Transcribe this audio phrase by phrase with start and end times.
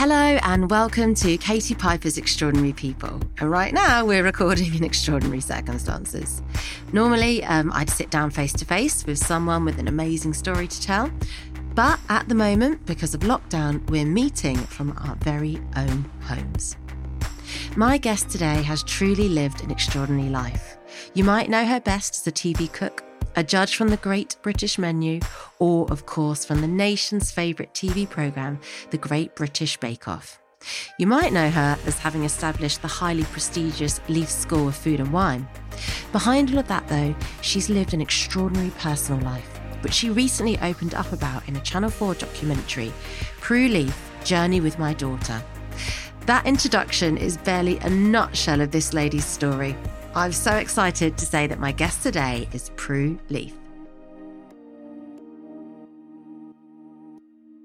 [0.00, 3.20] Hello and welcome to Katie Piper's Extraordinary People.
[3.38, 6.40] And right now we're recording in extraordinary circumstances.
[6.94, 10.80] Normally, um, I'd sit down face to face with someone with an amazing story to
[10.80, 11.10] tell.
[11.74, 16.78] But at the moment, because of lockdown, we're meeting from our very own homes.
[17.76, 20.78] My guest today has truly lived an extraordinary life.
[21.12, 23.04] You might know her best as a TV cook
[23.36, 25.20] a judge from the Great British Menu,
[25.58, 28.58] or, of course, from the nation's favourite TV programme,
[28.90, 30.40] The Great British Bake Off.
[30.98, 35.12] You might know her as having established the highly prestigious Leith School of Food and
[35.12, 35.48] Wine.
[36.12, 40.94] Behind all of that, though, she's lived an extraordinary personal life, which she recently opened
[40.94, 42.92] up about in a Channel 4 documentary,
[43.40, 45.42] Prue Leith Journey with My Daughter.
[46.26, 49.76] That introduction is barely a nutshell of this lady's story,
[50.12, 53.56] I'm so excited to say that my guest today is Prue Leith.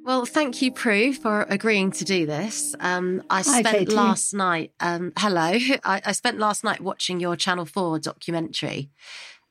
[0.03, 2.75] Well, thank you, Prue, for agreeing to do this.
[2.79, 4.71] Um, I spent Hi, last night.
[4.79, 5.41] Um, hello,
[5.83, 8.91] I, I, spent last night watching your Channel Four documentary.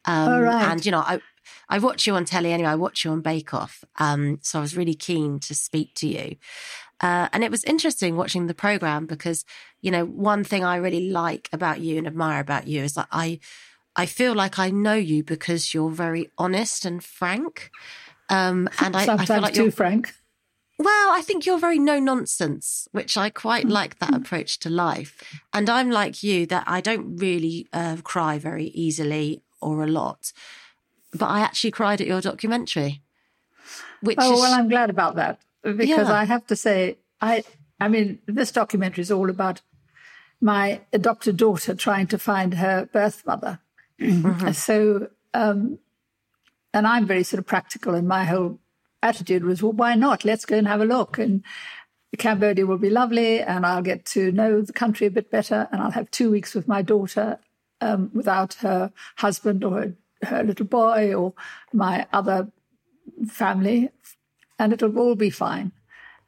[0.04, 0.70] Um, All right.
[0.70, 1.20] And you know, I
[1.68, 2.68] I watch you on telly anyway.
[2.68, 3.84] I watch you on Bake Off.
[3.98, 6.36] Um, so I was really keen to speak to you.
[7.00, 9.44] Uh, and it was interesting watching the program because,
[9.80, 13.08] you know, one thing I really like about you and admire about you is that
[13.10, 13.40] I,
[13.96, 17.70] I feel like I know you because you're very honest and frank.
[18.30, 20.14] Um, and I, Sometimes I feel like too frank.
[20.78, 25.22] Well, I think you're very no nonsense, which I quite like that approach to life.
[25.52, 30.32] And I'm like you that I don't really uh, cry very easily or a lot,
[31.12, 33.02] but I actually cried at your documentary.
[34.00, 34.40] Which oh, is...
[34.40, 36.12] well, I'm glad about that because yeah.
[36.12, 37.42] I have to say, I,
[37.80, 39.62] I mean, this documentary is all about
[40.40, 43.60] my adopted daughter trying to find her birth mother.
[44.00, 44.50] Mm-hmm.
[44.52, 45.78] So, um,
[46.72, 48.58] and I'm very sort of practical, and my whole
[49.02, 50.24] attitude was, well, why not?
[50.24, 51.18] Let's go and have a look.
[51.18, 51.42] And
[52.18, 55.80] Cambodia will be lovely, and I'll get to know the country a bit better, and
[55.80, 57.38] I'll have two weeks with my daughter
[57.80, 61.32] um, without her husband or her, her little boy or
[61.72, 62.50] my other
[63.28, 63.90] family
[64.58, 65.72] and it'll all be fine.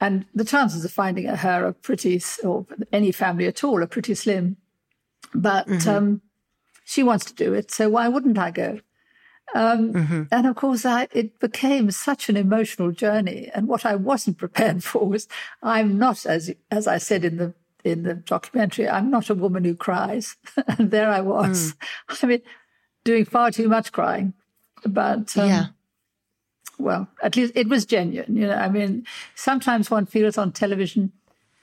[0.00, 4.14] And the chances of finding her are pretty, or any family at all, are pretty
[4.14, 4.56] slim.
[5.34, 5.88] But mm-hmm.
[5.88, 6.22] um,
[6.84, 8.80] she wants to do it, so why wouldn't I go?
[9.54, 10.22] Um, mm-hmm.
[10.30, 13.50] And of course, I, it became such an emotional journey.
[13.54, 15.28] And what I wasn't prepared for was,
[15.62, 17.54] I'm not, as as I said in the
[17.84, 20.36] in the documentary, I'm not a woman who cries.
[20.78, 21.74] and there I was.
[22.10, 22.18] Mm.
[22.22, 22.42] I mean,
[23.04, 24.34] doing far too much crying.
[24.84, 25.66] But um, yeah
[26.78, 28.36] well, at least it was genuine.
[28.36, 31.12] You know, I mean, sometimes one feels on television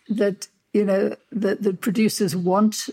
[0.10, 2.90] that you know the the producers want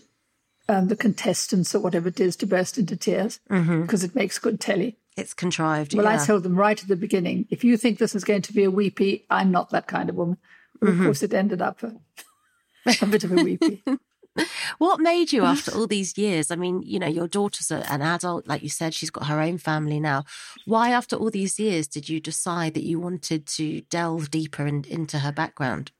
[0.69, 3.83] um, the contestants or whatever it is to burst into tears mm-hmm.
[3.83, 4.97] because it makes good telly.
[5.17, 5.95] It's contrived.
[5.95, 6.23] Well, yeah.
[6.23, 8.65] I told them right at the beginning, if you think this is going to be
[8.65, 10.39] a weepy, I'm not that kind of woman.
[10.81, 11.01] mm-hmm.
[11.01, 11.97] Of course, it ended up a,
[13.03, 13.83] a bit of a weepy.
[14.79, 16.51] what made you, after all these years?
[16.51, 19.59] I mean, you know, your daughter's an adult, like you said, she's got her own
[19.59, 20.25] family now.
[20.65, 24.85] Why, after all these years, did you decide that you wanted to delve deeper in,
[24.89, 25.93] into her background?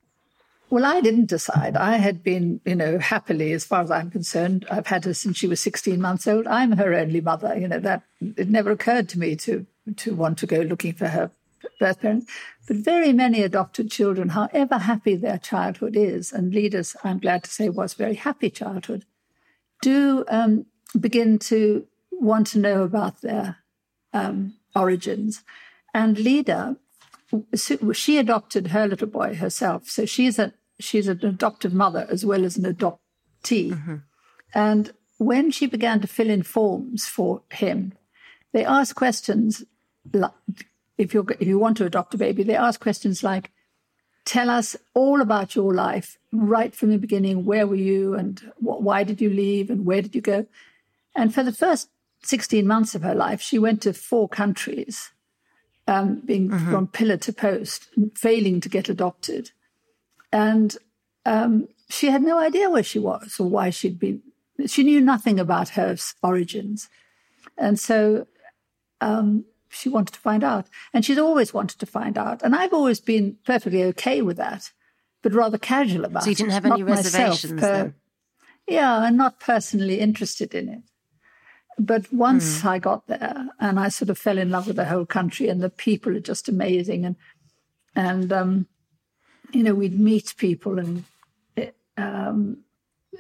[0.71, 1.77] Well, I didn't decide.
[1.77, 5.37] I had been, you know, happily, as far as I'm concerned, I've had her since
[5.37, 6.47] she was 16 months old.
[6.47, 7.59] I'm her only mother.
[7.59, 9.67] You know, that it never occurred to me to
[9.97, 11.33] to want to go looking for her
[11.79, 12.31] birth parents.
[12.67, 17.51] But very many adopted children, however happy their childhood is, and Leda's, I'm glad to
[17.51, 19.05] say, was very happy childhood,
[19.83, 20.67] do um,
[20.99, 23.57] begin to want to know about their
[24.13, 25.43] um, origins.
[25.95, 26.77] And Leda,
[27.93, 32.45] she adopted her little boy herself, so she's a she's an adoptive mother as well
[32.45, 33.71] as an adoptee.
[33.71, 33.97] Mm-hmm.
[34.55, 37.93] And when she began to fill in forms for him,
[38.53, 39.63] they asked questions
[40.13, 40.33] like,
[41.01, 43.51] if you if you want to adopt a baby, they ask questions like,
[44.27, 47.47] "Tell us all about your life right from the beginning.
[47.47, 50.47] Where were you, and wh- why did you leave, and where did you go?"
[51.17, 51.89] And for the first
[52.23, 55.11] sixteen months of her life, she went to four countries,
[55.89, 56.71] um, being mm-hmm.
[56.71, 59.53] from pillar to post, failing to get adopted,
[60.31, 60.77] and
[61.25, 64.23] um, she had no idea where she was or why she'd been.
[64.67, 66.91] She knew nothing about her origins,
[67.57, 68.27] and so
[69.01, 70.67] um, she wanted to find out.
[70.93, 72.43] And she's always wanted to find out.
[72.43, 74.71] And I've always been perfectly okay with that,
[75.23, 76.25] but rather casual about it.
[76.25, 77.95] So you didn't have any reservations per,
[78.67, 80.83] Yeah, and not personally interested in it.
[81.79, 82.67] But once mm.
[82.67, 85.63] I got there and I sort of fell in love with the whole country and
[85.63, 87.07] the people are just amazing.
[87.07, 87.17] And,
[87.97, 88.67] and, um,
[89.53, 91.05] you know, we'd meet people and,
[91.57, 92.59] it, um,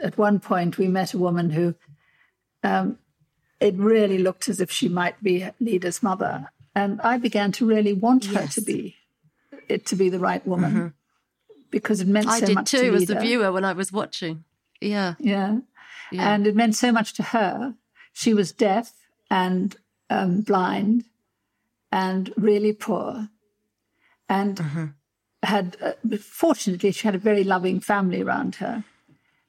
[0.02, 1.74] at one point we met a woman who,
[2.62, 2.98] um,
[3.60, 6.50] it really looked as if she might be Leda's mother.
[6.74, 8.34] And I began to really want yes.
[8.34, 8.96] her to be
[9.68, 10.72] it to be the right woman.
[10.72, 10.86] Mm-hmm.
[11.70, 13.92] because it meant I so did much too to as the viewer when I was
[13.92, 14.44] watching.
[14.80, 15.14] Yeah.
[15.20, 15.58] Yeah.
[16.10, 16.34] Yeah.
[16.34, 17.74] And it meant so much to her.
[18.12, 18.92] She was deaf
[19.30, 19.76] and
[20.08, 21.04] um, blind
[21.92, 23.28] and really poor.
[24.28, 24.84] And Mm-hmm.
[25.44, 28.84] had, uh, fortunately, she had a very loving family around her.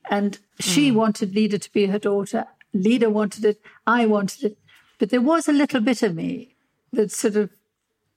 [0.10, 0.96] And she Mm.
[0.96, 2.46] wanted Lida to be her daughter.
[2.74, 3.62] Leda wanted it.
[3.86, 4.58] I wanted it.
[5.00, 6.56] But there was a little bit of me
[6.94, 7.50] that sort of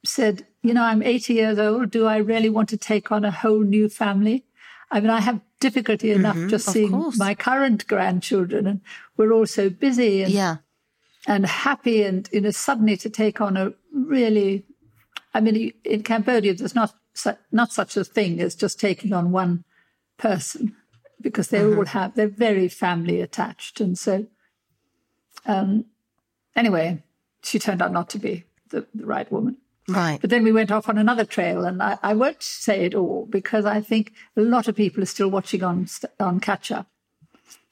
[0.05, 1.91] said, you know, I'm 80 years old.
[1.91, 4.45] Do I really want to take on a whole new family?
[4.91, 6.71] I mean, I have difficulty enough just Mm-hmm.
[6.71, 7.19] of seeing course.
[7.19, 8.81] my current grandchildren, and
[9.17, 10.57] we're all so busy and, Yeah.
[11.27, 12.03] and happy.
[12.03, 14.65] And, you know, suddenly to take on a really,
[15.33, 16.95] I mean, in Cambodia, there's not,
[17.51, 19.65] not such a thing as just taking on one
[20.19, 20.77] person
[21.21, 21.79] because they Mm-hmm.
[21.79, 23.81] all have, they're very family attached.
[23.81, 24.27] And so,
[25.47, 25.87] um,
[26.57, 27.03] anyway,
[27.43, 29.59] she turned out not to be the, the right woman.
[29.89, 30.19] Right.
[30.21, 33.27] But then we went off on another trail, and I, I won't say it all
[33.27, 35.87] because I think a lot of people are still watching on
[36.19, 36.87] on catch up,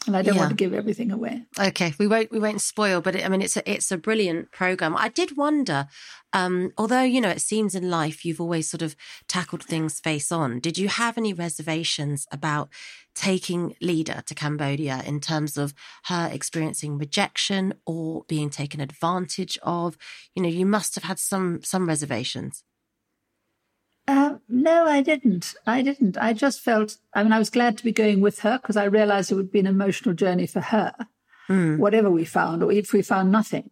[0.06, 0.40] and I don't Yeah.
[0.40, 1.44] want to give everything away.
[1.58, 4.50] Okay, we won't we won't spoil, but it, I mean it's a it's a brilliant
[4.50, 4.96] program.
[4.96, 5.86] I did wonder,
[6.32, 8.96] um, although you know it seems in life you've always sort of
[9.28, 10.60] tackled things face on.
[10.60, 12.68] Did you have any reservations about
[13.14, 15.74] taking Leda to Cambodia in terms of
[16.04, 19.96] her experiencing rejection or being taken advantage of?
[20.34, 22.64] You know, you must have had some some reservations.
[24.12, 25.54] Uh, no, I didn't.
[25.66, 26.18] I didn't.
[26.18, 26.98] I just felt.
[27.14, 29.50] I mean, I was glad to be going with her because I realized it would
[29.50, 30.92] be an emotional journey for her,
[31.78, 33.70] whatever we found, or if we found nothing.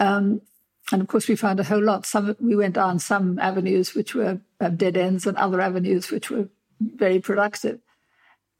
[0.00, 0.40] Um,
[0.90, 2.04] and of course, we found a whole lot.
[2.04, 6.32] Some we went down some avenues which were uh, dead ends, and other avenues which
[6.32, 6.48] were
[6.80, 7.78] very productive.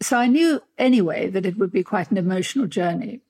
[0.00, 3.20] So I knew anyway that it would be quite an emotional journey,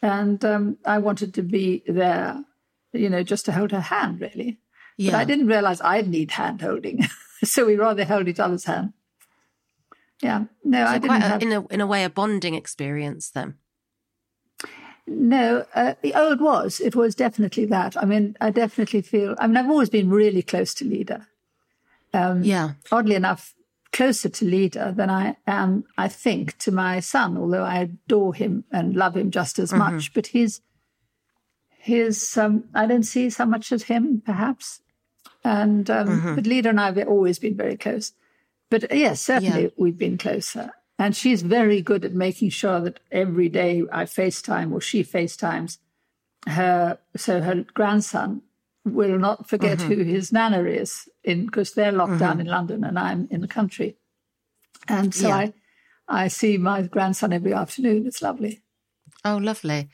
[0.00, 2.42] and um, I wanted to be there,
[2.94, 4.58] you know, just to hold her hand, really.
[5.00, 5.12] Yeah.
[5.12, 7.06] But I didn't realize I'd need hand holding.
[7.44, 8.92] so we rather held each other's hand.
[10.20, 10.44] Yeah.
[10.62, 11.42] No, I didn't a, have.
[11.42, 13.54] in a in a way a bonding experience then.
[15.06, 16.80] No, uh, oh, it was.
[16.80, 17.96] It was definitely that.
[17.96, 19.34] I mean, I definitely feel.
[19.38, 21.26] I mean, I've always been really close to Leda.
[22.12, 22.72] Yeah.
[22.92, 23.54] Oddly enough,
[23.92, 27.38] closer to Leda than I am, I think, to my son.
[27.38, 30.60] Although I adore him and love him just as much, but his
[31.78, 34.82] his um, I don't see so much of him, perhaps.
[35.42, 36.34] And um, mm-hmm.
[36.34, 38.12] but Lida and I have always been very close.
[38.70, 39.68] But yes, certainly Yeah.
[39.76, 40.72] we've been closer.
[40.98, 45.78] And she's very good at making sure that every day I FaceTime or she FaceTimes
[46.46, 48.42] her, so her grandson
[48.84, 49.92] will not forget mm-hmm.
[49.92, 52.40] who his nana is in because they're locked down mm-hmm.
[52.40, 53.96] in London and I'm in the country.
[54.88, 55.36] And so Yeah.
[55.36, 55.54] I,
[56.08, 58.06] I see my grandson every afternoon.
[58.06, 58.62] It's lovely.
[59.24, 59.88] Oh, lovely.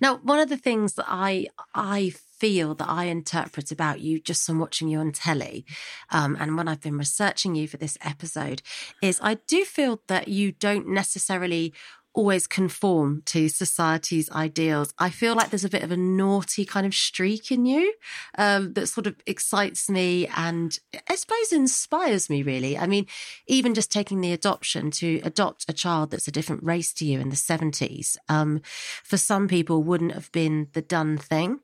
[0.00, 4.44] Now, one of the things that I I feel that I interpret about you just
[4.44, 5.64] from watching you on telly,
[6.10, 8.62] um, and when I've been researching you for this episode,
[9.00, 11.72] is I do feel that you don't necessarily
[12.14, 14.92] always conform to society's ideals.
[14.98, 17.94] I feel like there's a bit of a naughty kind of streak in you
[18.36, 20.76] um, that sort of excites me and
[21.08, 22.76] I suppose inspires me really.
[22.76, 23.06] I mean,
[23.46, 27.20] even just taking the adoption to adopt a child that's a different race to you
[27.20, 28.62] in the 70s, um,
[29.04, 31.60] for some people wouldn't have been the done thing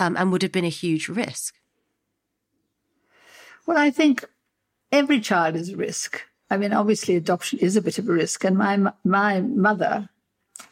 [0.00, 1.54] um, and would have been a huge risk.
[3.66, 4.24] Well, I think
[4.90, 6.22] every child is a risk.
[6.50, 8.44] I mean, obviously, adoption is a bit of a risk.
[8.44, 10.08] And my my mother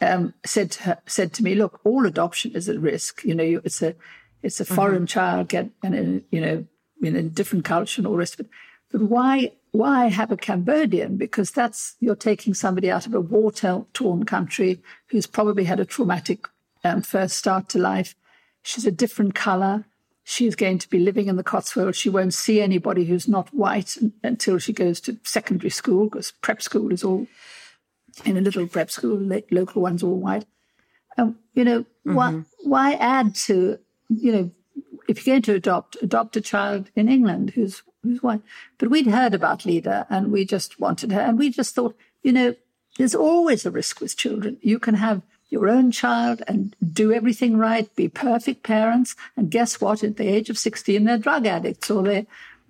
[0.01, 3.23] um, said to her, said to me, "Look, all adoption is a risk.
[3.25, 3.95] You know, you, it's a
[4.43, 6.67] it's a foreign child get and in, you know
[7.01, 8.51] in a different culture and all the rest of it.
[8.91, 11.17] But why why have a Cambodian?
[11.17, 15.85] Because that's you're taking somebody out of a war torn country who's probably had a
[15.85, 16.47] traumatic
[16.85, 18.15] um, first start to life.
[18.69, 19.85] She's a different color
[20.29, 21.97] she's going to be living in the Cotswolds.
[21.97, 26.61] She won't see anybody who's not white until she goes to secondary school because prep
[26.61, 27.27] school is all
[28.27, 29.19] in a little prep school.
[29.51, 30.45] Local ones all white.
[31.17, 33.79] Um, you know, why why add to
[34.11, 34.51] you know
[35.09, 38.43] if you're going to adopt adopt a child in England who's who's white?
[38.77, 42.33] But we'd heard about Leda and we just wanted her, and we just thought, you
[42.33, 42.55] know,
[42.99, 44.59] there's always a risk with children.
[44.61, 49.81] You can have your own child and do everything right, be perfect parents, and guess
[49.81, 50.05] what?
[50.05, 52.27] At the age of 16, they're drug addicts or they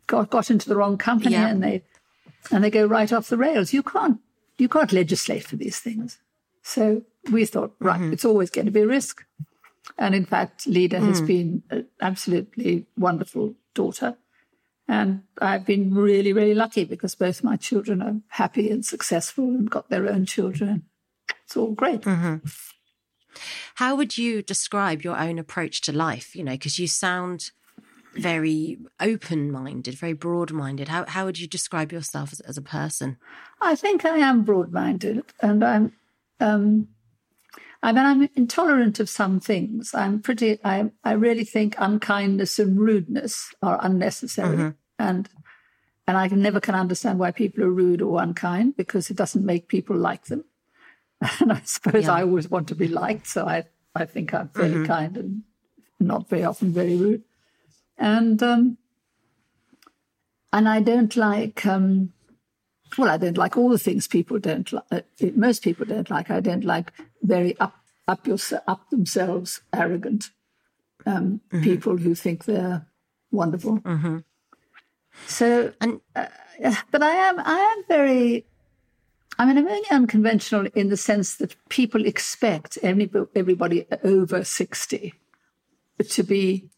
[0.06, 1.48] got, got into the wrong company Yeah.
[1.48, 1.82] and they
[2.50, 3.72] and they go right off the rails.
[3.72, 4.20] You can't
[4.58, 6.18] you can't legislate for these things.
[6.62, 8.12] So we thought, right, mm-hmm.
[8.12, 9.24] it's always going to be a risk.
[9.96, 11.26] And in fact, Leda has mm.
[11.26, 14.16] been an absolutely wonderful daughter.
[14.86, 19.70] And I've been really, really lucky because both my children are happy and successful and
[19.70, 20.84] got their own children.
[21.48, 22.04] It's all great.
[23.76, 26.36] How would you describe your own approach to life?
[26.36, 27.52] You know, because you sound
[28.14, 30.88] very open minded, very broad minded.
[30.88, 33.16] How how would you describe yourself as, as a person?
[33.62, 35.92] I think I am broad minded, and I'm.
[36.38, 36.88] Um,
[37.82, 39.94] I mean, I'm intolerant of some things.
[39.94, 40.58] I'm pretty.
[40.62, 44.70] I I really think unkindness and rudeness are unnecessary, mm-hmm.
[44.98, 45.30] and
[46.06, 49.68] and I never can understand why people are rude or unkind because it doesn't make
[49.68, 50.44] people like them.
[51.40, 52.14] And I suppose yeah.
[52.14, 54.84] I always want to be liked, so I I think I'm very mm-hmm.
[54.84, 55.42] kind and
[55.98, 57.24] not very often very rude
[57.98, 58.78] and um,
[60.52, 61.66] and I don't like.
[61.66, 62.12] Um,
[62.96, 64.84] well, I don't like all the things people don't like.
[64.90, 65.00] Uh,
[65.34, 66.30] most people don't like.
[66.30, 67.74] I don't like very up
[68.06, 70.30] up your up themselves, arrogant
[71.04, 71.62] um, mm-hmm.
[71.62, 72.86] people who think they're
[73.30, 73.78] wonderful.
[73.80, 74.18] Mm-hmm.
[75.26, 76.26] So, and, uh,
[76.90, 78.46] but I am I am very.
[79.38, 85.14] I mean, I'm only unconventional in the sense that people expect everybody over sixty
[86.08, 86.68] to be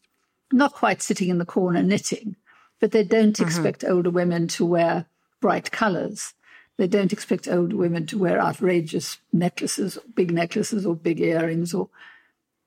[0.51, 2.35] not quite sitting in the corner knitting,
[2.79, 3.43] but they don't mm-hmm.
[3.43, 5.05] expect older women to wear
[5.39, 6.33] bright colors.
[6.77, 11.73] They don't expect older women to wear outrageous necklaces, big necklaces, or big earrings.
[11.73, 11.89] Or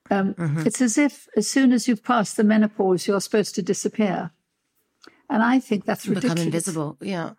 [0.09, 0.65] um, mm-hmm.
[0.65, 4.31] it's as if as soon as you've passed the menopause, you're supposed to disappear.
[5.29, 6.33] And I think that's ridiculous.
[6.35, 7.31] Become invisible, yeah.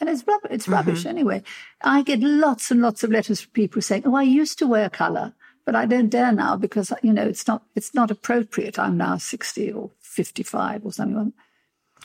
[0.00, 0.50] And it's rubbish.
[0.50, 1.08] It's mm-hmm.
[1.08, 1.42] anyway.
[1.82, 4.90] I get lots and lots of letters from people saying, "Oh, I used to wear
[4.90, 5.34] color,
[5.64, 8.78] but I don't dare now because you know it's not it's not appropriate.
[8.78, 11.32] I'm now sixty or fifty five or something.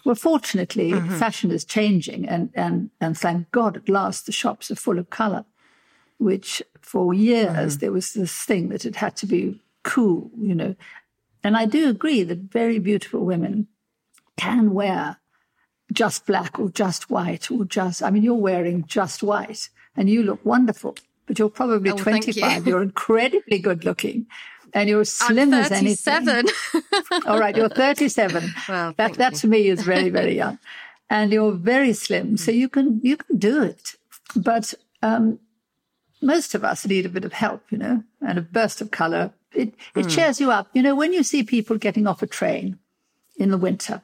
[0.06, 1.18] Well, fortunately, mm-hmm.
[1.18, 5.10] fashion is changing, and and and thank God, at last the shops are full of
[5.10, 5.46] color.
[6.20, 7.80] Which for years mm-hmm.
[7.80, 10.76] there was this thing that it had to be cool, you know.
[11.44, 13.68] And I do agree that very beautiful women
[14.36, 15.18] can wear
[15.92, 18.04] just black or just white or just.
[18.04, 20.96] I mean, you're wearing just white, and you look wonderful
[21.30, 22.66] but you're probably oh, 25.
[22.66, 22.76] You.
[22.76, 24.26] are incredibly good looking
[24.74, 26.46] and you're slim as anything.
[27.28, 28.52] All right, you're 37.
[28.68, 30.58] Well, that, that to me is very, very young.
[31.08, 32.36] And you're very slim.
[32.36, 33.94] So you can, you can do it.
[34.36, 35.40] But, um,
[36.20, 39.32] most of us need a bit of help, you know, and a burst of color.
[39.54, 40.10] It, it mm.
[40.10, 40.68] cheers you up.
[40.74, 42.80] You know, when you see people getting off a train
[43.38, 44.02] in the winter,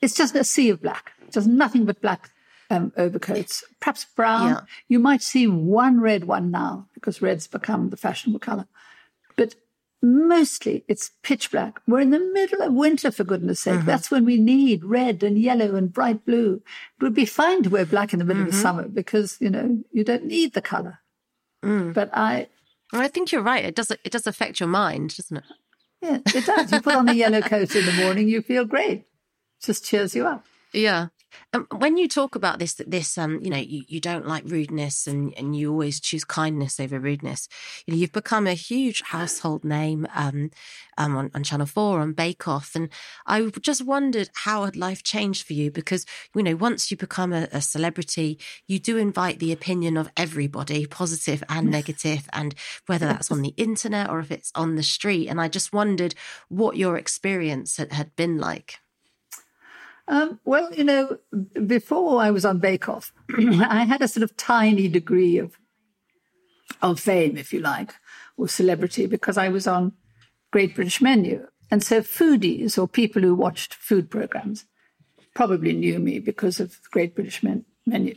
[0.00, 1.12] it's just a sea of black.
[1.30, 2.30] Just nothing but black
[2.70, 4.48] um, overcoats, perhaps brown.
[4.48, 4.60] Yeah.
[4.88, 8.66] You might see one red one now because red's become the fashionable color.
[9.36, 9.54] But
[10.02, 11.80] mostly it's pitch black.
[11.86, 13.78] We're in the middle of winter, for goodness sake.
[13.78, 13.86] Mm-hmm.
[13.86, 16.62] That's when we need red and yellow and bright blue.
[17.00, 18.54] It would be fine to wear black in the middle mm-hmm.
[18.54, 21.00] of summer because, you know, you don't need the color.
[21.64, 21.92] Mm.
[21.92, 22.48] But I.
[22.92, 23.64] I think you're right.
[23.64, 25.44] It does, it does affect your mind, doesn't it?
[26.00, 26.70] Yeah, it does.
[26.70, 29.04] You put on a yellow coat in the morning, you feel great.
[29.62, 30.44] Just cheers you up.
[30.72, 31.08] Yeah.
[31.54, 34.44] Um, when you talk about this, that this, um, you know, you, you don't like
[34.46, 37.48] rudeness and, and you always choose kindness over rudeness.
[37.86, 40.50] You know, you've become a huge household name um,
[40.98, 42.90] um, on, on Channel Four on Bake Off, and
[43.26, 47.32] I just wondered how had life changed for you because you know once you become
[47.32, 52.54] a, a celebrity, you do invite the opinion of everybody, positive and negative, and
[52.86, 55.28] whether that's on the internet or if it's on the street.
[55.28, 56.14] And I just wondered
[56.48, 58.80] what your experience had, had been like.
[60.08, 61.18] Um, well, you know,
[61.66, 65.56] before I was on Bake Off, I had a sort of tiny degree of
[66.80, 67.94] of fame, if you like,
[68.36, 69.92] or celebrity, because I was on
[70.50, 71.46] Great British Menu.
[71.70, 74.64] And so foodies or people who watched food programs
[75.34, 78.14] probably knew me because of Great British Men- Menu.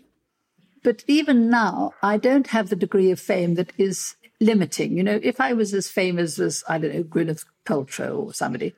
[0.84, 4.96] But even now, I don't have the degree of fame that is limiting.
[4.98, 8.74] You know, if I was as famous as, I don't know, Gwyneth Paltrow or somebody,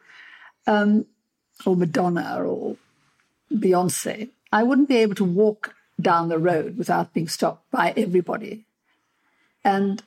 [0.65, 1.05] um,
[1.65, 2.77] or Madonna or
[3.53, 8.65] Beyonce, I wouldn't be able to walk down the road without being stopped by everybody.
[9.63, 10.03] And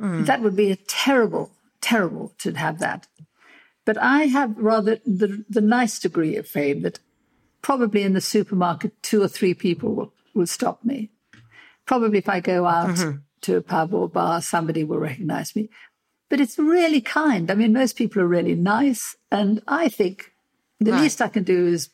[0.00, 0.26] mm.
[0.26, 3.06] that would be a terrible, terrible to have that.
[3.84, 7.00] But I have rather the, the nice degree of fame that
[7.60, 11.10] probably in the supermarket, two or three people will, will stop me.
[11.84, 13.18] Probably if I go out mm-hmm.
[13.42, 15.68] to a pub or bar, somebody will recognize me.
[16.30, 17.50] But it's really kind.
[17.50, 19.16] I mean, most people are really nice.
[19.30, 20.32] And I think
[20.80, 21.02] the right.
[21.02, 21.90] least I can do is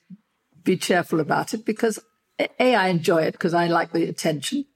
[0.65, 1.99] be cheerful about it because
[2.39, 4.67] A, I enjoy it because I like the attention.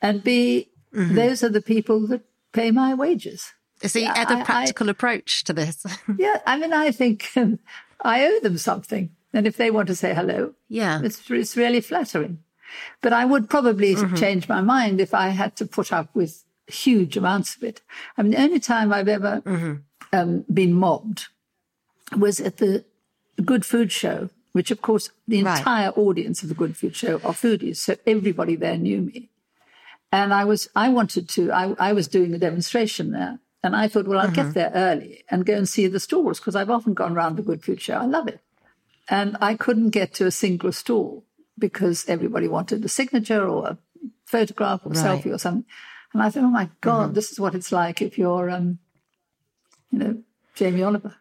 [0.00, 1.14] And B, mm-hmm.
[1.14, 3.52] those are the people that pay my wages.
[3.82, 5.84] Is the other practical I, approach to this?
[6.18, 7.58] yeah, I mean, I think um,
[8.00, 9.10] I owe them something.
[9.32, 12.38] And if they want to say hello, yeah, it's, it's really flattering.
[13.02, 14.14] But I would probably mm-hmm.
[14.14, 17.82] change my mind if I had to put up with huge amounts of it.
[18.16, 19.74] I mean, the only time I've ever mm-hmm.
[20.12, 21.26] um, been mobbed
[22.16, 22.84] was at the
[23.44, 27.34] Good Food Show which of course the entire audience of the Good Food Show are
[27.34, 27.76] foodies.
[27.76, 29.28] So everybody there knew me.
[30.10, 33.40] And I was, I wanted to, I, I was doing a demonstration there.
[33.64, 34.52] And I thought, well, I'll mm-hmm.
[34.52, 37.42] get there early and go and see the stalls because I've often gone around the
[37.42, 37.96] Good Food Show.
[37.96, 38.40] I love it.
[39.08, 41.24] and I couldn't get to a single stall
[41.58, 43.78] because everybody wanted a signature or a
[44.24, 45.22] photograph or a right.
[45.22, 45.64] selfie or something.
[46.12, 47.14] And I thought, oh my God, mm-hmm.
[47.14, 48.78] this is what it's like if you're, um,
[49.90, 50.22] you know,
[50.54, 51.14] Jamie Oliver.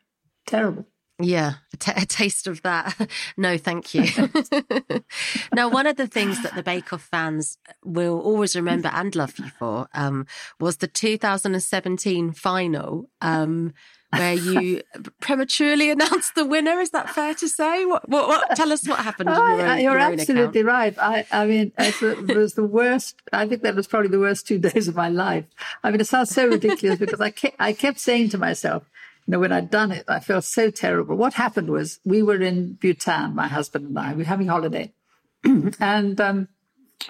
[0.45, 0.85] Terrible.
[1.19, 3.09] Yeah, a, t- a taste of that.
[3.37, 4.05] no, thank you.
[5.53, 9.37] now, one of the things that the Bake Off fans will always remember and love
[9.37, 10.25] you for um,
[10.59, 13.09] was the 2017 final.
[13.21, 13.73] Um,
[14.17, 14.81] where you
[15.19, 16.79] prematurely announced the winner.
[16.79, 17.85] Is that fair to say?
[17.85, 19.29] What, what, what tell us what happened?
[19.29, 20.95] Oh, your own, you're your absolutely right.
[20.99, 23.15] I, I mean, it was the worst.
[23.31, 25.45] I think that was probably the worst two days of my life.
[25.83, 28.83] I mean, it sounds so ridiculous because I kept, I kept saying to myself,
[29.31, 31.15] know, when I'd done it, I felt so terrible.
[31.15, 34.93] What happened was we were in Bhutan, my husband and I, we were having holiday.
[35.79, 36.47] and um,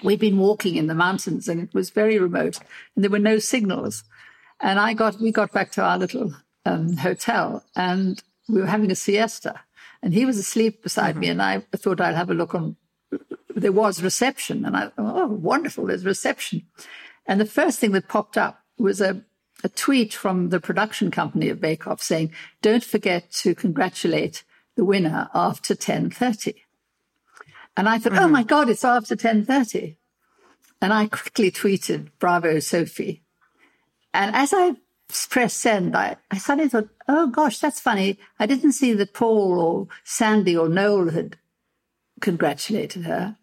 [0.02, 2.58] we'd been walking in the mountains and it was very remote
[2.94, 4.04] and there were no signals.
[4.60, 8.90] And I got, we got back to our little um, hotel and we were having
[8.90, 9.60] a siesta
[10.02, 11.20] and he was asleep beside mm-hmm.
[11.20, 12.76] me and I thought I'd have a look on,
[13.54, 16.62] there was reception and I thought, oh, wonderful, there's reception.
[17.26, 19.24] And the first thing that popped up was a
[19.64, 24.44] a tweet from the production company of Bake Off saying, don't forget to congratulate
[24.76, 26.54] the winner after 10.30.
[27.76, 28.24] And I thought, mm-hmm.
[28.24, 29.96] oh my God, it's after 10.30.
[30.82, 33.22] And I quickly tweeted, bravo, Sophie.
[34.12, 34.76] And as I
[35.30, 38.18] pressed send, I, I suddenly thought, oh gosh, that's funny.
[38.38, 41.38] I didn't see that Paul or Sandy or Noel had
[42.20, 43.38] congratulated her.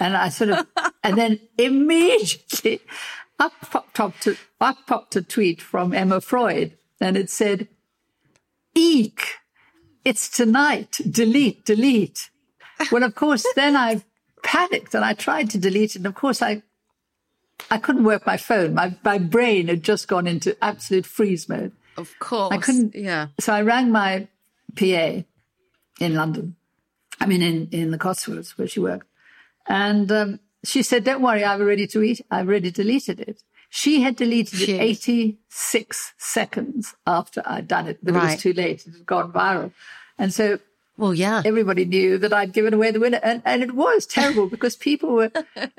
[0.00, 0.66] And I sort of,
[1.04, 2.80] and then immediately
[3.40, 3.52] up
[3.94, 7.68] popped, to, up popped a tweet from Emma Freud, and it said,
[8.74, 9.36] Eek,
[10.04, 11.00] it's tonight.
[11.10, 12.30] Delete, delete.
[12.92, 14.02] Well, of course, then I
[14.42, 15.96] panicked and I tried to delete it.
[15.96, 16.62] And of course, I
[17.70, 18.74] I couldn't work my phone.
[18.74, 21.72] My my brain had just gone into absolute freeze mode.
[21.96, 22.94] Of course, I couldn't.
[22.94, 23.28] Yeah.
[23.38, 24.28] So I rang my
[24.76, 25.22] PA
[26.00, 26.56] in London.
[27.20, 29.06] I mean, in in the Cotswolds where she worked,
[29.66, 33.42] and um, she said, don't worry, I've already, delete, I've already deleted it.
[33.68, 38.24] She had deleted it 86 seconds after I'd done it, but right.
[38.24, 38.86] it was too late.
[38.86, 39.72] It had gone viral.
[40.18, 40.58] And so
[41.00, 41.40] well, yeah.
[41.46, 43.20] Everybody knew that I'd given away the winner.
[43.22, 45.32] And, and it was terrible because people were,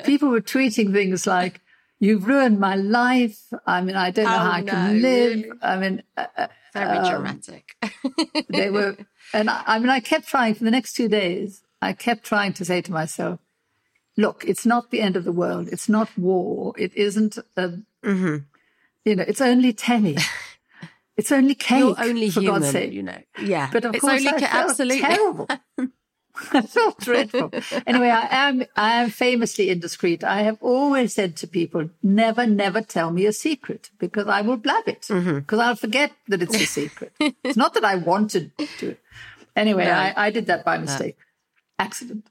[0.04, 1.62] people were tweeting things like,
[2.00, 3.40] you've ruined my life.
[3.68, 5.38] I mean, I don't know oh, how I no, can live.
[5.44, 5.52] Really?
[5.62, 7.76] I mean, uh, uh very um, dramatic.
[8.50, 8.98] they were,
[9.32, 11.62] and I, I mean, I kept trying for the next two days.
[11.84, 13.40] I kept trying to say to myself,
[14.18, 15.70] look, it's not the end of the world.
[15.72, 16.74] It's not war.
[16.78, 17.70] It isn't, a,
[18.04, 18.38] mm-hmm.
[19.06, 20.18] you know, it's only telly.
[21.18, 21.80] It's only cake.
[21.80, 22.94] You're only for human, God's sake.
[22.94, 23.22] you know.
[23.40, 25.48] Yeah, but of it's course, only I felt absolutely terrible.
[26.54, 27.52] I felt dreadful.
[27.86, 30.24] Anyway, I am I am famously indiscreet.
[30.24, 34.58] I have always said to people, never, never tell me a secret because I will
[34.58, 35.60] blab it because mm-hmm.
[35.60, 37.12] I'll forget that it's a secret.
[37.20, 38.96] it's not that I wanted to.
[39.56, 39.92] Anyway, no.
[39.92, 41.86] I, I did that by mistake, no.
[41.86, 42.31] accident.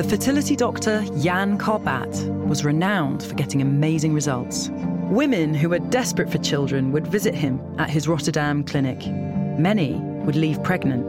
[0.00, 4.70] The fertility doctor Jan Karbaat was renowned for getting amazing results.
[5.10, 9.06] Women who were desperate for children would visit him at his Rotterdam clinic.
[9.58, 11.08] Many would leave pregnant.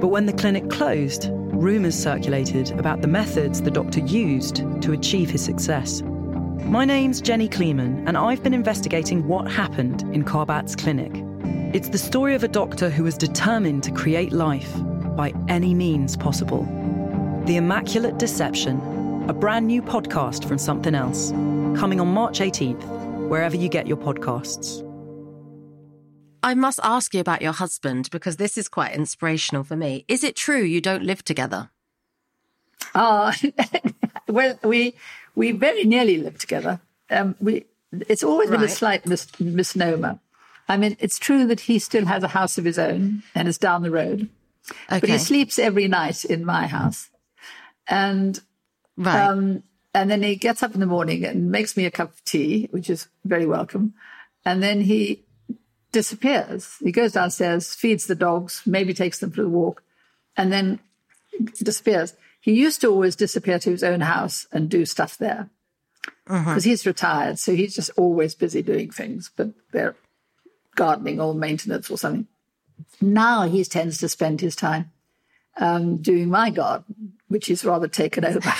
[0.00, 5.28] But when the clinic closed, rumours circulated about the methods the doctor used to achieve
[5.28, 6.00] his success.
[6.02, 11.10] My name's Jenny Kleeman, and I've been investigating what happened in Karbaat's clinic.
[11.74, 14.72] It's the story of a doctor who was determined to create life
[15.16, 16.64] by any means possible.
[17.50, 18.76] The Immaculate Deception,
[19.28, 21.32] a brand new podcast from Something Else,
[21.76, 22.80] coming on March 18th,
[23.28, 24.86] wherever you get your podcasts.
[26.44, 30.04] I must ask you about your husband because this is quite inspirational for me.
[30.06, 31.70] Is it true you don't live together?
[32.94, 33.32] Oh,
[34.28, 34.94] well, we
[35.34, 36.80] we very nearly live together.
[37.10, 38.60] Um, we it's always right.
[38.60, 40.20] been a slight mis- misnomer.
[40.68, 43.58] I mean, it's true that he still has a house of his own and is
[43.58, 44.28] down the road,
[44.86, 45.00] okay.
[45.00, 47.09] but he sleeps every night in my house.
[47.90, 48.40] And
[48.96, 49.26] right.
[49.26, 52.24] um, and then he gets up in the morning and makes me a cup of
[52.24, 53.94] tea, which is very welcome.
[54.44, 55.24] And then he
[55.92, 56.76] disappears.
[56.80, 59.82] He goes downstairs, feeds the dogs, maybe takes them for a walk,
[60.36, 60.78] and then
[61.58, 62.14] disappears.
[62.40, 65.50] He used to always disappear to his own house and do stuff there.
[66.26, 69.96] because he's retired, so he's just always busy doing things, but they're
[70.76, 72.28] gardening or maintenance or something.
[73.00, 74.92] Now he tends to spend his time
[75.56, 78.52] um, doing my garden, which is rather taken over.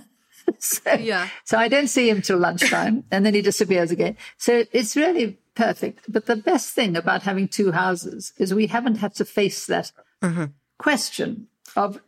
[0.58, 1.28] so, Yeah.
[1.44, 4.16] so I don't see him till lunchtime, and then he disappears again.
[4.36, 6.00] So it's really perfect.
[6.08, 9.92] But the best thing about having two houses is we haven't had to face that
[10.22, 10.46] mm-hmm.
[10.78, 12.00] question of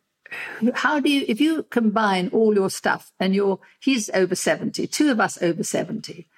[0.74, 5.10] how do you if you combine all your stuff and you're he's over 70 two
[5.10, 6.28] of us over 70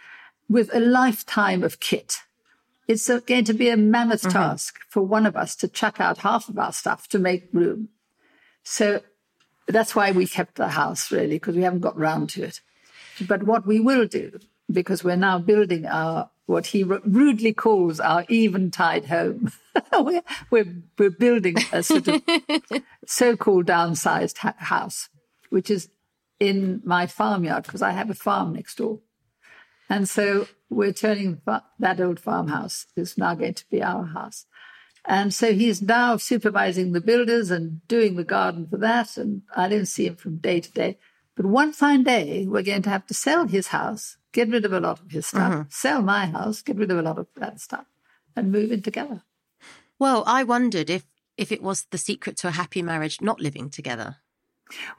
[0.49, 2.19] with a lifetime of kit
[2.87, 4.31] it's going to be a mammoth mm-hmm.
[4.31, 7.88] task for one of us to chuck out half of our stuff to make room
[8.62, 9.01] so
[9.66, 12.61] that's why we kept the house really because we haven't got round to it
[13.27, 14.38] but what we will do
[14.70, 19.53] because we're now building our what he ru- rudely calls our eventide home
[19.92, 22.23] we're, we're, we're building a sort of
[23.07, 25.09] so-called downsized ha- house,
[25.51, 25.88] which is
[26.38, 29.01] in my farmyard because I have a farm next door.
[29.88, 31.40] And so we're turning
[31.79, 34.46] that old farmhouse is now going to be our house.
[35.07, 39.17] And so he's now supervising the builders and doing the garden for that.
[39.17, 40.99] And I don't see him from day to day.
[41.37, 44.73] But one fine day, we're going to have to sell his house, get rid of
[44.73, 45.63] a lot of his stuff, mm-hmm.
[45.71, 47.87] sell my house, get rid of a lot of that stuff,
[48.37, 49.23] and move in together.
[49.99, 53.71] Well, I wondered if if it was the secret to a happy marriage not living
[53.71, 54.17] together.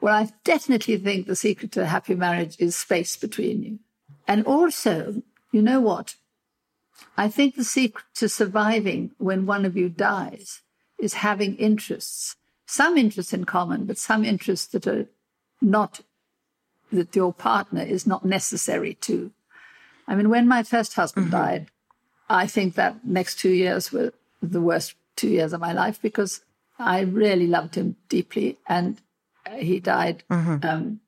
[0.00, 3.78] Well, I definitely think the secret to a happy marriage is space between you.
[4.26, 6.16] And also, you know what?
[7.16, 10.62] I think the secret to surviving when one of you dies
[10.98, 12.36] is having interests,
[12.66, 15.06] some interests in common, but some interests that are
[15.60, 16.00] not,
[16.90, 19.32] that your partner is not necessary to.
[20.06, 21.68] I mean, when my first husband died,
[22.28, 26.42] I think that next two years were the worst two years of my life because
[26.78, 28.58] I really loved him deeply.
[28.66, 29.00] And
[29.56, 30.24] he died
[30.62, 31.00] um,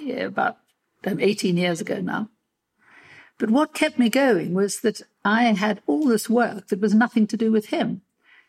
[0.00, 0.58] yeah, about
[1.04, 2.28] um, 18 years ago now.
[3.40, 7.26] But what kept me going was that I had all this work that was nothing
[7.28, 8.02] to do with him.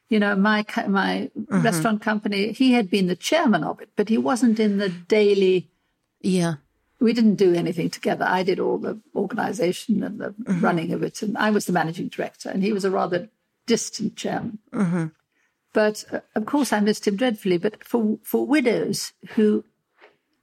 [0.09, 1.61] You know, my my mm-hmm.
[1.61, 5.69] restaurant company, he had been the chairman of it, but he wasn't in the daily
[6.19, 6.55] Yeah.
[6.99, 8.25] we didn't do anything together.
[8.27, 10.59] I did all the organization and the mm-hmm.
[10.59, 13.29] running of it, and I was the managing director, and he was a rather
[13.65, 14.59] distant chairman.
[14.73, 15.05] Mm-hmm.
[15.71, 17.57] But uh, of course, I missed him dreadfully.
[17.57, 19.63] But for for widows who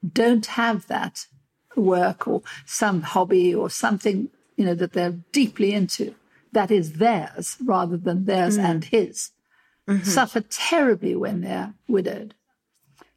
[0.03, 1.27] don't have that
[1.77, 6.15] work or some hobby or something, you know, that they're deeply into,
[6.53, 8.65] that is theirs rather than theirs mm.
[8.65, 9.31] and his,
[9.89, 10.03] mm-hmm.
[10.03, 12.35] suffer terribly when they're widowed.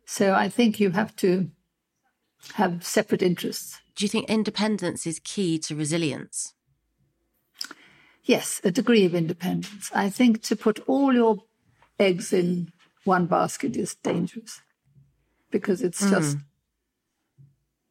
[0.06, 1.50] So I think you have to
[2.54, 3.82] have separate interests.
[3.96, 6.54] Do you think independence is key to resilience?
[8.24, 9.90] Yes, a degree of independence.
[9.96, 11.44] I think to put all your
[12.00, 12.72] eggs in
[13.04, 14.62] one basket is dangerous
[15.50, 16.12] because it's mm.
[16.12, 16.38] just,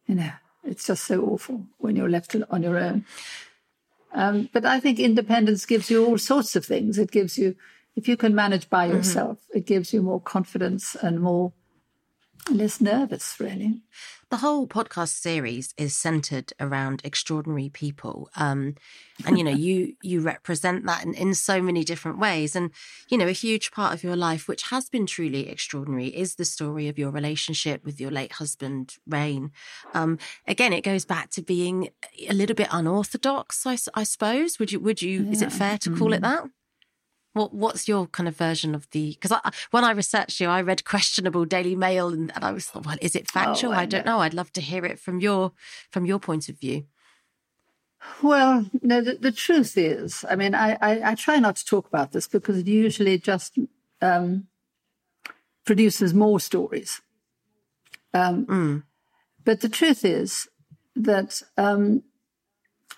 [0.06, 0.30] you know,
[0.64, 3.04] it's just so awful when you're left on your own.
[4.12, 6.98] Um, but I think independence gives you all sorts of things.
[6.98, 7.56] It gives you,
[7.96, 11.52] if you can manage by yourself, it gives you more confidence and more
[12.50, 13.82] less nervous, really.
[14.30, 18.30] The whole podcast series is centered around extraordinary people.
[18.36, 18.76] Um,
[19.26, 22.54] and you know, you you represent that in, in so many different ways.
[22.54, 22.70] And,
[23.08, 26.44] you know, a huge part of your life, which has been truly extraordinary, is the
[26.44, 29.50] story of your relationship with your late husband, Rayne.
[29.94, 31.88] Um, again, it goes back to being
[32.28, 34.58] a little bit unorthodox, I suppose.
[34.60, 36.44] Would you would you is it fair to call it that?
[37.32, 39.10] What what's your kind of version of the?
[39.10, 42.66] Because I, when I researched you, I read questionable Daily Mail, and, and I was
[42.66, 43.72] thought, well, is it factual?
[43.72, 44.20] I I don't know.
[44.20, 45.52] I'd love to hear it from your
[45.90, 46.86] from your point of view.
[48.22, 51.86] Well, no, the, the truth is, I mean, I, I, I try not to talk
[51.86, 53.58] about this because it usually just
[54.00, 54.46] um,
[55.64, 57.00] produces more stories.
[58.14, 58.46] Um,
[59.44, 60.48] But the truth is
[60.96, 62.02] that um,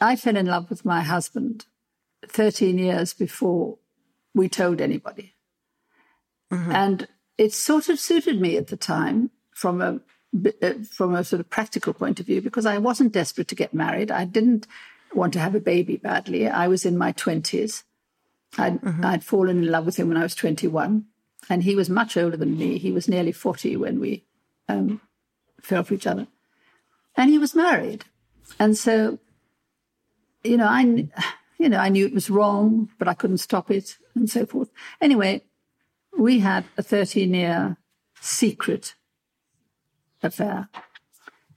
[0.01, 1.66] I fell in love with my husband
[2.29, 3.79] 13 years before
[4.35, 5.35] we told anybody.
[6.73, 10.01] And it sort of suited me at the time from a
[10.62, 13.75] uh, from a sort of practical point of view because I wasn't desperate to get
[13.75, 14.11] married.
[14.11, 14.66] I didn't
[15.14, 16.49] want to have a baby badly.
[16.49, 17.83] I was in my 20s.
[18.59, 21.05] I'd, I'd fallen in love with him when I was 21,
[21.49, 22.79] and he was much older than me.
[22.79, 24.25] He was nearly 40 when we
[24.68, 25.01] um,
[25.61, 26.27] fell for each other.
[27.16, 28.05] And he was married.
[28.59, 29.18] And so,
[30.45, 31.09] you know, I,
[31.62, 34.68] you know, I knew it was wrong, but I couldn't stop it and so forth.
[35.01, 35.44] Anyway,
[36.18, 37.77] we had a 13 year
[38.20, 38.96] secret
[40.25, 40.68] affair.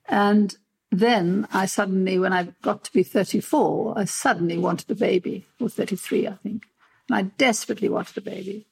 [0.07, 0.55] And
[0.91, 5.69] then I suddenly, when I got to be 34, I suddenly wanted a baby, or
[5.69, 6.67] 33, I think.
[7.09, 8.67] And I desperately wanted a baby.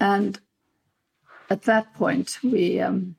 [0.00, 0.40] And
[1.48, 3.14] at that point, we um,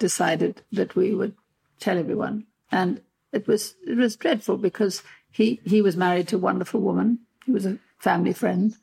[0.00, 1.36] decided that we would
[1.78, 3.00] tell everyone and
[3.34, 5.02] it was it was dreadful because
[5.34, 7.18] he he was married to a wonderful woman.
[7.44, 8.76] He was a family friend.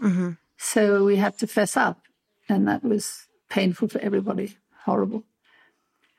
[0.00, 0.30] Mm-hmm.
[0.56, 2.00] So we had to fess up,
[2.48, 4.56] and that was painful for everybody.
[4.84, 5.22] Horrible.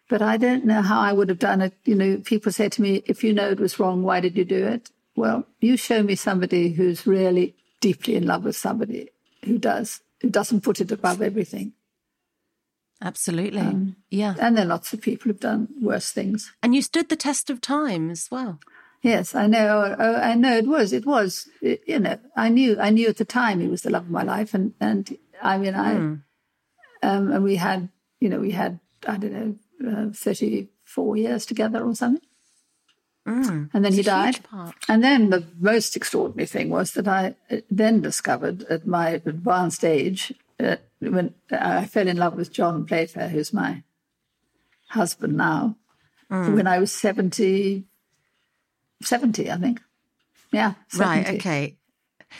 [0.09, 1.73] But I don't know how I would have done it.
[1.85, 4.45] You know, people say to me, if you know it was wrong, why did you
[4.45, 4.91] do it?
[5.15, 9.09] Well, you show me somebody who's really deeply in love with somebody
[9.43, 11.73] who does, who doesn't put it above everything.
[13.01, 13.93] Absolutely.
[14.09, 14.35] yeah.
[14.39, 16.51] And there are lots of people who've done worse things.
[16.63, 18.59] And you stood the test of time as well.
[19.03, 19.95] Yes, I know.
[19.99, 20.91] Oh, I know it was.
[20.93, 21.47] It was.
[21.61, 22.79] It- you know, I knew.
[22.79, 25.57] I knew at the time he was the love of my life, and and I
[25.59, 25.95] mean, I
[27.03, 29.55] um, and we had, you know, we had I don't know,
[29.91, 32.23] uh, thirty four years together or something.
[33.73, 34.39] and then he It's a died.
[34.89, 39.83] And then the most extraordinary thing was that I uh, then discovered at my advanced
[39.83, 40.33] age,
[40.63, 43.83] uh, when I fell in love with John Playfair, who's my
[44.89, 45.75] husband now,
[46.29, 47.85] when I was 70,
[49.01, 49.81] 70, I think.
[50.51, 50.73] Yeah.
[50.89, 51.35] 70, Right.
[51.35, 51.77] Okay.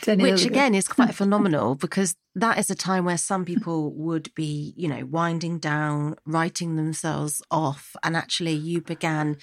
[0.02, 0.52] 10 years Which ago.
[0.52, 4.88] again is quite phenomenal because that is a time where some people would be, you
[4.88, 9.36] know, winding down, writing themselves off, and actually you began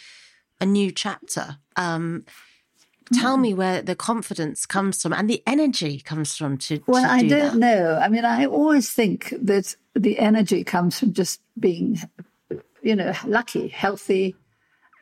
[0.61, 1.57] a new chapter.
[1.75, 2.25] Um,
[3.13, 7.09] tell me where the confidence comes from and the energy comes from to, Well, to
[7.11, 7.57] I do don't that.
[7.59, 7.99] know.
[8.01, 11.99] I mean, I always think that the energy comes from just being,
[12.81, 14.35] you know, lucky, healthy,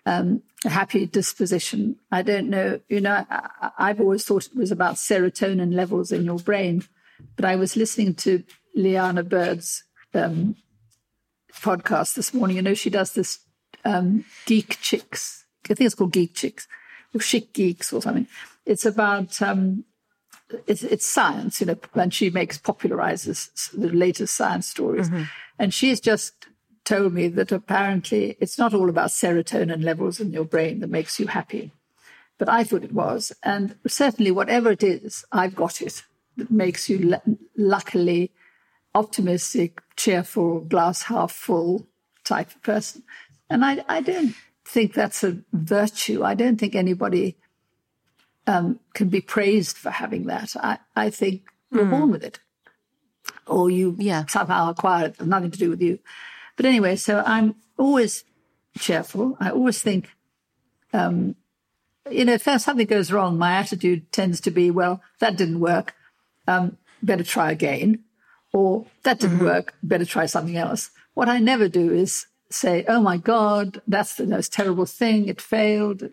[0.05, 1.95] um, happy disposition.
[2.11, 2.79] I don't know.
[2.89, 6.83] You know, I, I've always thought it was about serotonin levels in your brain,
[7.35, 8.43] but I was listening to
[8.75, 10.55] Liana Bird's um,
[11.53, 12.57] podcast this morning.
[12.57, 13.39] You know, she does this
[13.85, 15.45] um, Geek Chicks.
[15.69, 16.67] I think it's called Geek Chicks
[17.19, 18.27] Chic Geeks or something.
[18.65, 19.83] It's about um,
[20.67, 25.09] it's, it's science, you know, and she makes popularizes the latest science stories.
[25.59, 26.47] And she's just
[26.85, 31.19] told me that apparently it's not all about serotonin levels in your brain that makes
[31.19, 31.71] you happy.
[32.37, 33.31] But I thought it was.
[33.43, 36.03] And certainly, whatever it is, I've got it
[36.37, 38.31] that makes you lu- luckily
[38.95, 41.87] optimistic, cheerful, glass half full
[42.23, 43.03] type of person.
[43.49, 44.35] And I, I don't
[44.73, 46.23] think that's a virtue.
[46.23, 47.37] I don't think anybody
[48.47, 50.49] um, can be praised for having that.
[50.69, 52.39] I, I think you're born with it,
[53.47, 54.25] or you Yeah.
[54.27, 55.17] somehow acquire it.
[55.17, 55.99] There's nothing to do with you.
[56.57, 58.23] But anyway, so I'm always
[58.77, 59.37] cheerful.
[59.39, 60.09] I always think,
[60.91, 61.35] um,
[62.09, 65.95] you know, if something goes wrong, my attitude tends to be, well, that didn't work.
[66.47, 68.03] Um, better try again.
[68.51, 69.73] Or that didn't work.
[69.81, 70.91] Better try something else.
[71.15, 75.27] What I never do is say, oh my God, that's the most terrible thing.
[75.27, 76.09] It failed.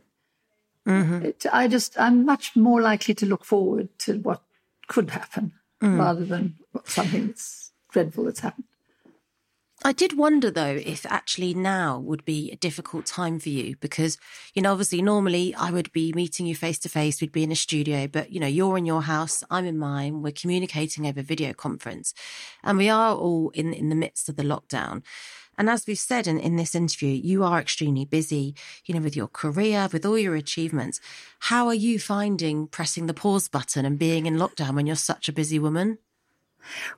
[0.86, 1.26] Mm-hmm.
[1.26, 4.42] It, I just, I'm much more likely to look forward to what
[4.88, 5.98] could happen mm.
[5.98, 8.64] rather than something that's dreadful that's happened.
[9.82, 14.18] I did wonder though if actually now would be a difficult time for you because,
[14.52, 17.52] you know, obviously normally I would be meeting you face to face, we'd be in
[17.52, 21.22] a studio, but you know, you're in your house, I'm in mine, we're communicating over
[21.22, 22.12] video conference
[22.62, 25.02] and we are all in, in the midst of the lockdown.
[25.60, 28.54] And as we've said in, in this interview, you are extremely busy,
[28.86, 31.02] you know, with your career, with all your achievements.
[31.38, 35.28] How are you finding pressing the pause button and being in lockdown when you're such
[35.28, 35.98] a busy woman?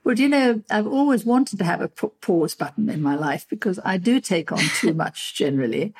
[0.04, 3.46] Well, do you know, I've always wanted to have a pause button in my life
[3.50, 5.92] because I do take on too much generally.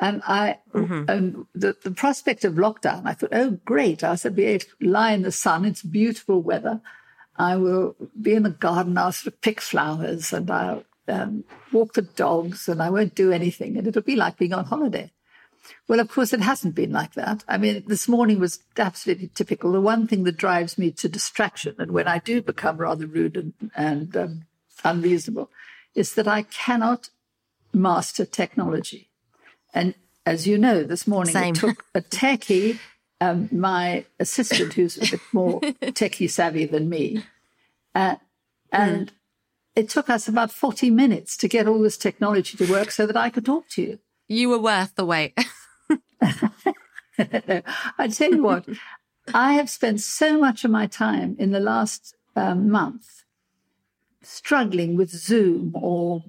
[0.00, 4.02] And I, and the, the prospect of lockdown, I thought, oh, great.
[4.02, 5.64] I said, be able to lie in the sun.
[5.64, 6.80] It's beautiful weather.
[7.36, 8.98] I will be in the garden.
[8.98, 13.32] I'll sort of pick flowers and I'll um, walk the dogs and I won't do
[13.32, 13.76] anything.
[13.76, 15.10] And it'll be like being on holiday.
[15.86, 17.44] Well, of course, it hasn't been like that.
[17.48, 19.72] I mean, this morning was absolutely typical.
[19.72, 23.36] The one thing that drives me to distraction, and when I do become rather rude
[23.36, 24.46] and, and um,
[24.84, 25.50] unreasonable,
[25.94, 27.10] is that I cannot
[27.72, 29.10] master technology.
[29.74, 29.94] And
[30.24, 31.54] as you know, this morning Same.
[31.54, 32.78] it took a techie,
[33.20, 37.24] um, my assistant, who's a bit more techie savvy than me,
[37.94, 38.16] uh,
[38.70, 39.12] and
[39.78, 43.16] it took us about 40 minutes to get all this technology to work so that
[43.16, 43.98] I could talk to you.
[44.26, 45.38] You were worth the wait.
[46.20, 48.66] I tell you what,
[49.32, 53.22] I have spent so much of my time in the last um, month
[54.20, 56.24] struggling with Zoom or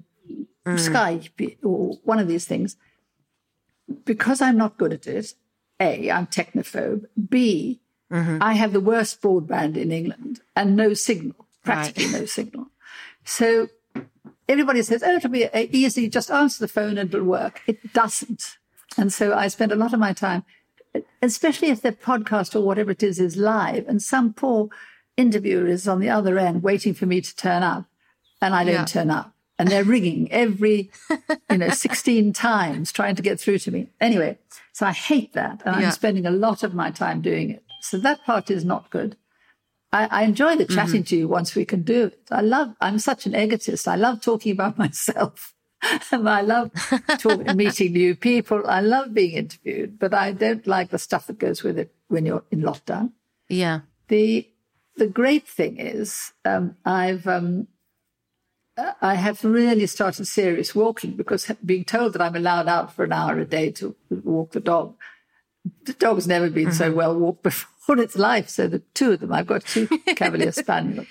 [0.64, 2.76] Skype or one of these things
[4.04, 5.34] because I'm not good at it.
[5.80, 7.06] A, I'm technophobe.
[7.28, 7.80] B,
[8.40, 12.68] I have the worst broadband in England and no signal, practically no signal.
[13.24, 13.68] So
[14.48, 17.60] everybody says, oh, it'll be uh, easy, just answer the phone and it'll work.
[17.66, 18.56] It doesn't.
[18.96, 20.44] And so I spend a lot of my time,
[21.22, 24.68] especially if the podcast or whatever it is is live and some poor
[25.16, 27.84] interviewer is on the other end waiting for me to turn up
[28.42, 28.84] and I don't Yeah.
[28.84, 29.34] turn up.
[29.58, 30.90] and they're ringing every,
[31.50, 33.90] you know, 16 times trying to get through to me.
[34.00, 34.38] Anyway,
[34.72, 35.60] so I hate that.
[35.66, 35.88] And Yeah.
[35.88, 37.62] I'm spending a lot of my time doing it.
[37.82, 39.16] So that part is not good.
[39.92, 42.20] I, I enjoy the chatting to you once we can do it.
[42.30, 43.88] I love, I'm such an egotist.
[43.88, 45.54] I love talking about myself.
[46.12, 46.70] and I love
[47.18, 48.62] talk, meeting new people.
[48.66, 52.26] I love being interviewed, but I don't like the stuff that goes with it when
[52.26, 53.12] you're in lockdown.
[53.48, 53.80] Yeah.
[54.08, 54.46] The
[54.96, 57.68] the great thing is um, I've um,
[59.00, 63.12] I have really started serious walking because being told that I'm allowed out for an
[63.12, 64.96] hour a day to walk the dog.
[65.84, 68.48] The dog's never been so well walked before in its life.
[68.48, 71.06] So the two of them, I've got two Cavalier Spaniels.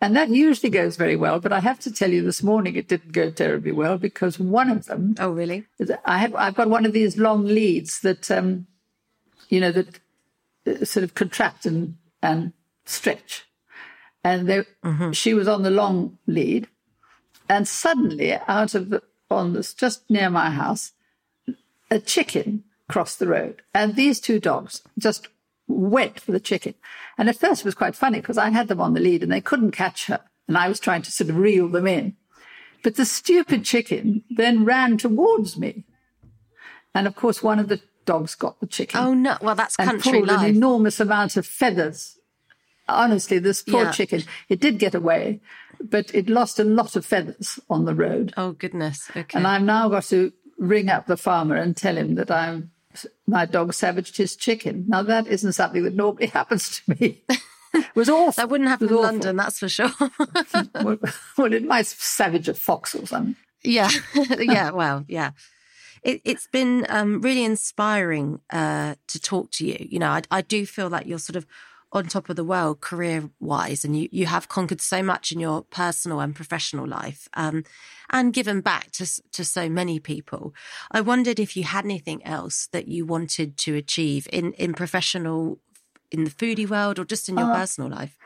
[0.00, 1.40] And that usually goes very well.
[1.40, 4.70] But I have to tell you this morning it didn't go terribly well because one
[4.70, 5.66] of them Oh, really?
[6.04, 8.66] I have I've got one of these long leads that um,
[9.48, 10.00] you know that
[10.66, 12.52] uh, sort of contract and and
[12.84, 13.46] stretch,
[14.24, 14.64] and they,
[15.12, 16.68] she was on the long lead,
[17.48, 20.92] and suddenly out of the on this just near my house,
[21.90, 25.28] a chicken crossed the road, and these two dogs just
[25.66, 26.74] went for the chicken.
[27.18, 29.30] And at first it was quite funny because I had them on the lead and
[29.30, 32.16] they couldn't catch her, and I was trying to sort of reel them in.
[32.82, 35.84] But the stupid chicken then ran towards me.
[36.94, 39.36] And of course, one of the dogs got the chicken Oh, no.
[39.42, 42.18] Well, that's and country pulled an enormous amount of feathers.
[42.88, 43.90] Honestly, this poor Yeah.
[43.90, 45.40] chicken, it did get away,
[45.80, 48.32] but it lost a lot of feathers on the road.
[48.38, 49.10] oh, goodness.
[49.14, 49.36] Okay.
[49.36, 52.70] And I've now got to ring up the farmer and tell him that I'm
[53.26, 54.84] my dog savaged his chicken.
[54.88, 57.22] Now that isn't something that normally happens to me.
[57.74, 58.32] it was awful.
[58.32, 59.04] that wouldn't happen in awful.
[59.04, 59.90] London, that's for sure.
[60.82, 60.98] well,
[61.36, 63.36] well, it might savage a fox or something.
[63.64, 63.90] Yeah,
[64.38, 65.32] yeah, well, yeah.
[66.02, 69.76] It, it's been um, really inspiring uh, to talk to you.
[69.80, 71.46] You know, I, I do feel like you're sort of
[71.92, 75.40] on top of the world career wise, and you, you have conquered so much in
[75.40, 77.64] your personal and professional life um,
[78.10, 80.54] and given back to, to so many people.
[80.90, 85.58] I wondered if you had anything else that you wanted to achieve in, in professional,
[86.10, 88.16] in the foodie world, or just in your personal life.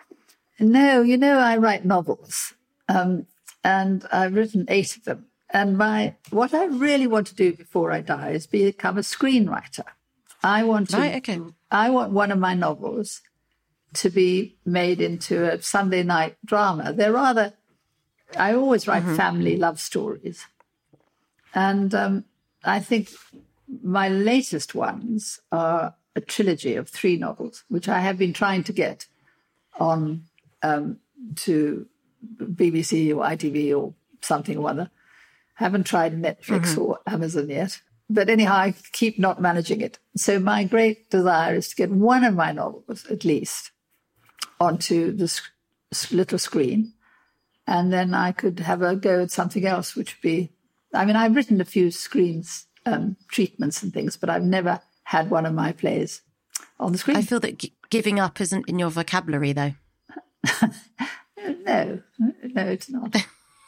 [0.59, 2.55] No, you know, I write novels,
[2.89, 3.27] um,
[3.65, 5.27] and I've written eight of them.
[5.51, 9.85] And my what I really want to do before I die is become a screenwriter.
[10.43, 10.97] I want to.
[10.97, 11.41] Right, okay.
[11.71, 13.21] I want one of my novels
[13.95, 16.93] to be made into a Sunday night drama.
[16.93, 17.53] They're rather.
[18.37, 20.47] I always write family love stories,
[21.55, 22.25] and um,
[22.65, 23.11] I think
[23.83, 28.73] my latest ones are a trilogy of three novels, which I have been trying to
[28.73, 29.07] get
[29.79, 30.25] on
[30.63, 30.99] um,
[31.37, 31.87] to
[32.39, 34.91] BBC or ITV or something or other.
[35.55, 37.81] Haven't tried Netflix or Amazon yet.
[38.09, 39.99] But anyhow, I keep not managing it.
[40.17, 43.71] So my great desire is to get one of my novels, at least,
[44.63, 45.43] onto the s-
[45.93, 46.93] s- little screen.
[47.67, 50.51] And then I could have a go at something else, which would be,
[50.95, 55.31] I mean, I've written a few screens um, treatments and things, but I've never had
[55.31, 56.23] one of my plays
[56.81, 57.17] on the screen.
[57.17, 59.75] I feel that gi- giving up isn't in your vocabulary, though.
[61.67, 63.17] No, no, it's not.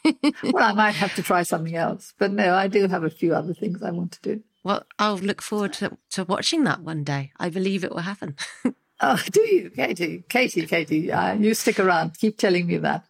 [0.45, 3.35] well, I might have to try something else, but no, I do have a few
[3.35, 4.43] other things I want to do.
[4.63, 7.33] Well, I'll look forward to, to watching that one day.
[7.39, 8.37] I believe it will happen.
[9.01, 10.25] Oh, do you, Katie?
[10.29, 12.19] Katie, Katie, uh, you stick around.
[12.19, 13.05] Keep telling me that.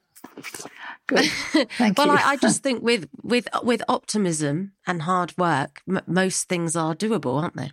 [1.06, 1.26] Good.
[1.78, 2.14] Thank well, you.
[2.14, 6.94] I, I just think with with with optimism and hard work, m- most things are
[6.94, 7.72] doable, aren't they?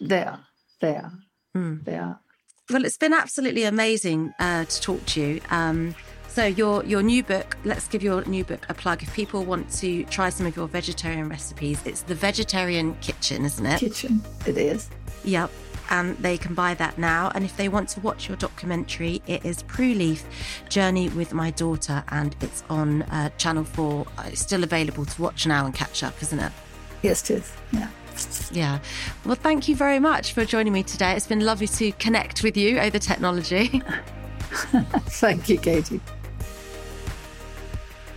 [0.00, 0.46] they are.
[0.80, 1.12] They are.
[1.54, 1.78] Hmm.
[1.82, 2.20] They are.
[2.70, 5.40] Well, it's been absolutely amazing uh, to talk to you.
[5.50, 5.94] Um,
[6.28, 9.02] so your your new book, let's give your new book a plug.
[9.02, 13.66] If people want to try some of your vegetarian recipes, it's the Vegetarian Kitchen, isn't
[13.66, 13.80] it?
[13.80, 14.22] Kitchen.
[14.46, 14.88] It is.
[15.24, 15.50] Yep.
[15.90, 17.32] And they can buy that now.
[17.34, 20.24] And if they want to watch your documentary, it is Prue Leith
[20.68, 24.06] Journey with My Daughter, and it's on uh, Channel 4.
[24.16, 26.52] Uh, It's still available to watch now and catch up, isn't it?
[27.02, 27.52] Yes, it is.
[27.72, 27.88] Yeah.
[28.52, 28.78] Yeah.
[29.24, 31.12] Well, thank you very much for joining me today.
[31.12, 33.82] It's been lovely to connect with you over technology.
[34.50, 36.00] Thank you, Katie.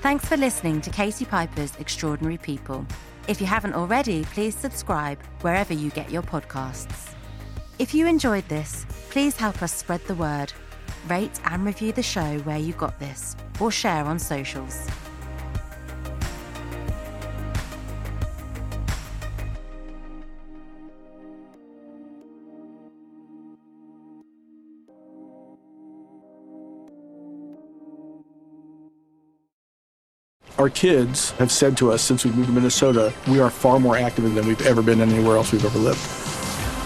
[0.02, 2.86] Thanks for listening to Katie Piper's Extraordinary People.
[3.28, 7.14] If you haven't already, please subscribe wherever you get your podcasts.
[7.80, 10.54] If you enjoyed this, please help us spread the word.
[11.08, 14.88] Rate and review the show where you got this, or share on socials.
[30.60, 33.98] Our kids have said to us since we moved to Minnesota, we are far more
[33.98, 36.33] active than we've ever been anywhere else we've ever lived.